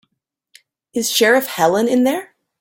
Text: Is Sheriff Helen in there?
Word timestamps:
Is 0.95 1.11
Sheriff 1.11 1.45
Helen 1.45 1.87
in 1.87 2.05
there? 2.05 2.33